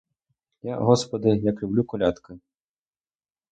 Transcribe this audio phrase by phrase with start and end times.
[0.63, 2.39] Я, господи, як люблю колядки.